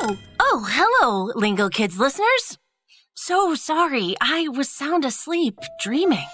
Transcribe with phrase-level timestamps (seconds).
[0.00, 2.56] Oh, oh, hello, Lingo Kids listeners.
[3.14, 6.24] So sorry, I was sound asleep, dreaming.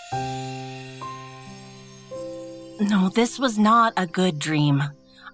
[2.79, 4.83] No, this was not a good dream.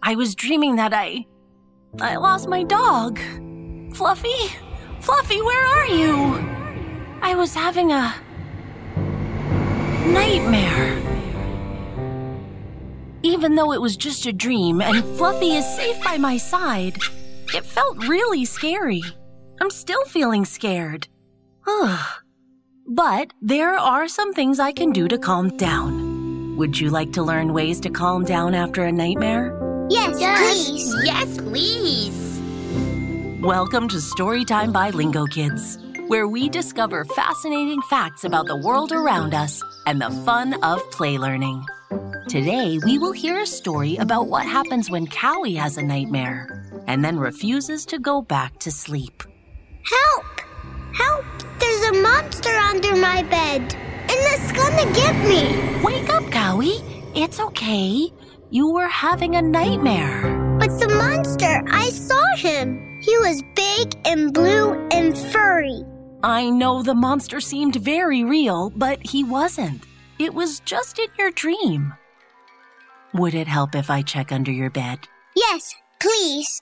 [0.05, 1.27] I was dreaming that I.
[2.01, 3.19] I lost my dog.
[3.95, 4.55] Fluffy?
[5.01, 6.49] Fluffy, where are you?
[7.23, 8.15] I was having a.
[10.07, 11.03] nightmare.
[13.25, 16.97] Even though it was just a dream and Fluffy is safe by my side,
[17.55, 19.03] it felt really scary.
[19.61, 21.09] I'm still feeling scared.
[22.87, 26.57] but there are some things I can do to calm down.
[26.57, 29.57] Would you like to learn ways to calm down after a nightmare?
[29.91, 30.95] Yes, please.
[31.05, 32.41] Yes, please.
[33.43, 39.35] Welcome to Storytime by Lingo Kids, where we discover fascinating facts about the world around
[39.35, 41.65] us and the fun of play learning.
[42.29, 46.60] Today, we will hear a story about what happens when Cowy has a nightmare
[46.91, 49.23] and then refuses to go back to sleep.
[49.85, 50.41] Help!
[50.93, 51.25] Help!
[51.61, 55.85] There's a monster under my bed, and it's gonna get me.
[55.85, 56.83] Wake up, Cowy.
[57.15, 58.11] It's okay.
[58.51, 60.57] You were having a nightmare.
[60.59, 62.99] But the monster, I saw him.
[63.01, 65.85] He was big and blue and furry.
[66.25, 69.85] I know the monster seemed very real, but he wasn't.
[70.19, 71.95] It was just in your dream.
[73.15, 74.99] Would it help if I check under your bed?
[75.37, 76.61] Yes, please.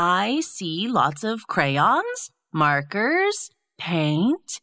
[0.00, 4.60] I see lots of crayons, markers, paint.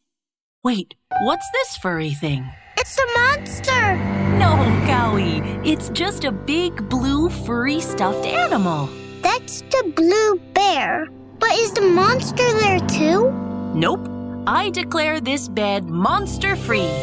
[0.64, 2.50] Wait, what's this furry thing?
[2.78, 3.96] It's a monster.
[4.40, 4.56] No,
[4.88, 5.44] Cowy.
[5.68, 8.88] It's just a big blue furry stuffed animal.
[9.22, 11.10] That's the blue bear.
[11.38, 13.30] But is the monster there too?
[13.76, 14.08] Nope.
[14.48, 16.96] I declare this bed monster free.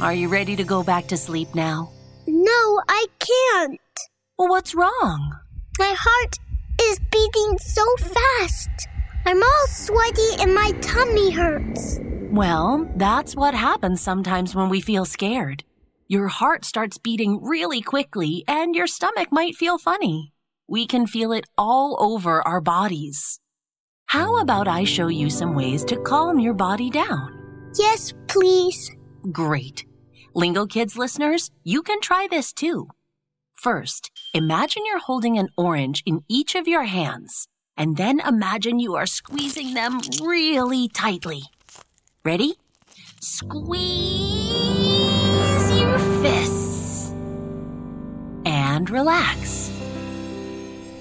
[0.00, 1.90] Are you ready to go back to sleep now?
[2.26, 3.78] No, I can't.
[4.38, 5.36] Well, what's wrong?
[5.78, 6.38] My heart
[6.88, 8.88] is beating so fast.
[9.26, 12.00] I'm all sweaty and my tummy hurts.
[12.30, 15.64] Well, that's what happens sometimes when we feel scared.
[16.06, 20.32] Your heart starts beating really quickly and your stomach might feel funny.
[20.66, 23.38] We can feel it all over our bodies.
[24.06, 27.70] How about I show you some ways to calm your body down?
[27.78, 28.90] Yes, please.
[29.30, 29.84] Great.
[30.34, 32.88] Lingo Kids listeners, you can try this too.
[33.54, 38.94] First, imagine you're holding an orange in each of your hands, and then imagine you
[38.94, 41.42] are squeezing them really tightly.
[42.24, 42.54] Ready?
[43.20, 43.80] Squeeze
[45.78, 47.10] your fists
[48.44, 49.70] and relax.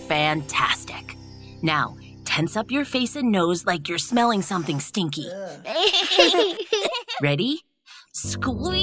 [0.07, 1.15] Fantastic.
[1.61, 5.27] Now, tense up your face and nose like you're smelling something stinky.
[7.21, 7.61] Ready?
[8.13, 8.75] Squeeze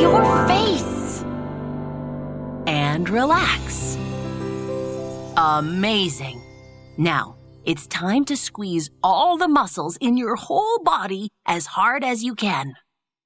[0.00, 1.01] your face
[2.92, 3.96] and relax.
[5.38, 6.42] Amazing.
[6.98, 12.22] Now, it's time to squeeze all the muscles in your whole body as hard as
[12.22, 12.74] you can.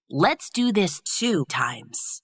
[0.09, 2.23] Let's do this two times.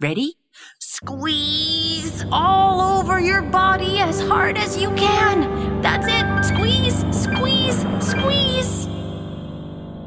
[0.00, 0.34] Ready?
[0.78, 5.82] Squeeze all over your body as hard as you can.
[5.82, 6.54] That's it.
[6.54, 8.86] Squeeze, squeeze, squeeze.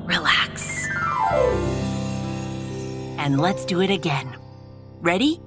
[0.06, 0.88] Relax.
[3.18, 4.38] And let's do it again.
[5.02, 5.42] Ready?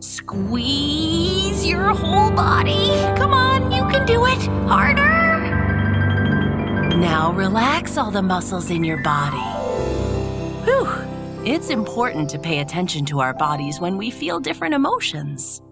[0.00, 2.88] Squeeze your whole body.
[3.16, 4.38] Come on, you can do it.
[4.68, 5.28] Harder.
[6.96, 9.36] Now relax all the muscles in your body.
[10.64, 10.88] Whew.
[11.44, 15.62] It's important to pay attention to our bodies when we feel different emotions.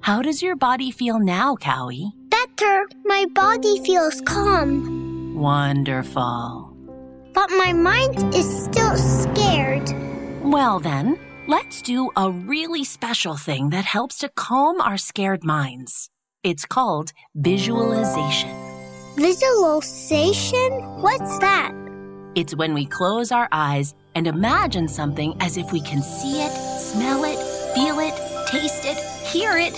[0.00, 2.12] How does your body feel now, Cowy?
[2.30, 2.88] Better.
[3.04, 5.34] My body feels calm.
[5.34, 6.72] Wonderful.
[7.34, 9.88] But my mind is still scared.
[10.42, 16.10] Well, then, let's do a really special thing that helps to calm our scared minds.
[16.44, 18.50] It's called visualization.
[19.16, 20.70] Visualization?
[21.00, 21.72] What's that?
[22.34, 26.52] It's when we close our eyes and imagine something as if we can see it,
[26.52, 27.38] smell it,
[27.74, 28.14] feel it,
[28.48, 29.72] taste it, hear it,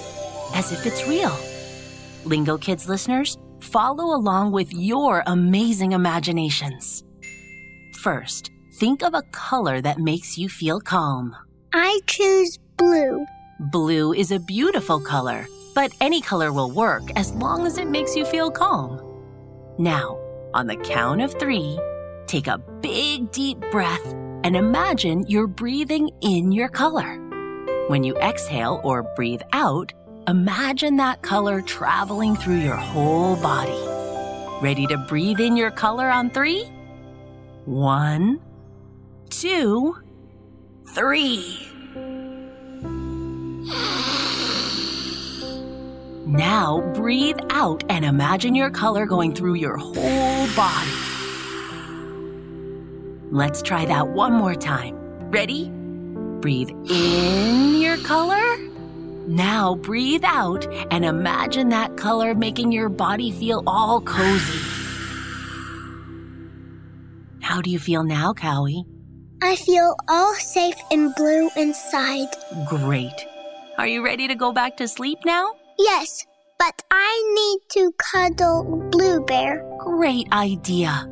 [0.57, 1.37] as if it's real.
[2.25, 7.05] Lingo Kids listeners, follow along with your amazing imaginations.
[8.01, 11.37] First, think of a color that makes you feel calm.
[11.73, 13.25] I choose blue.
[13.61, 18.17] Blue is a beautiful color, but any color will work as long as it makes
[18.17, 19.01] you feel calm.
[19.79, 20.19] Now,
[20.53, 21.79] on the count of three,
[22.27, 24.05] take a big deep breath
[24.43, 27.19] and imagine you're breathing in your color.
[27.87, 29.93] When you exhale or breathe out,
[30.27, 33.79] imagine that color traveling through your whole body.
[34.61, 36.65] Ready to breathe in your color on three?
[37.65, 38.41] One,
[39.29, 39.97] two,
[40.95, 41.69] three.
[46.27, 50.91] Now breathe out and imagine your color going through your whole body.
[53.31, 54.97] Let's try that one more time.
[55.31, 55.71] Ready?
[56.41, 58.59] Breathe in your color.
[59.29, 64.59] Now breathe out and imagine that color making your body feel all cozy.
[67.41, 68.85] How do you feel now, Cowy?
[69.43, 72.29] I feel all safe and blue inside.
[72.69, 73.27] Great.
[73.79, 75.55] Are you ready to go back to sleep now?
[75.79, 76.27] Yes,
[76.59, 79.65] but I need to cuddle Blue Bear.
[79.79, 81.09] Great idea.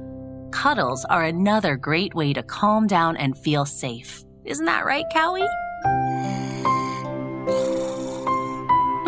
[0.50, 4.22] Cuddles are another great way to calm down and feel safe.
[4.44, 5.46] Isn't that right, Cowy?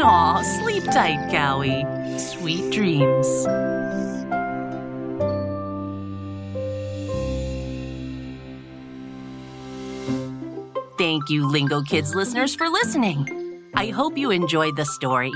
[0.02, 1.84] Aw, sleep tight, Cowy.
[2.18, 3.46] Sweet dreams.
[11.00, 13.70] Thank you, Lingo Kids listeners, for listening.
[13.72, 15.32] I hope you enjoyed the story.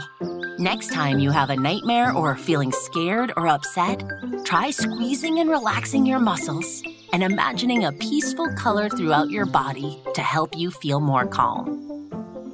[0.59, 4.05] Next time you have a nightmare or are feeling scared or upset,
[4.45, 6.83] try squeezing and relaxing your muscles
[7.15, 11.81] and imagining a peaceful color throughout your body to help you feel more calm.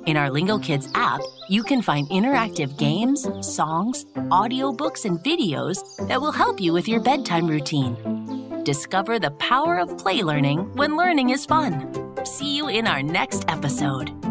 [0.07, 6.21] In our Lingo Kids app, you can find interactive games, songs, audiobooks, and videos that
[6.21, 7.97] will help you with your bedtime routine.
[8.63, 12.10] Discover the power of play learning when learning is fun.
[12.25, 14.30] See you in our next episode.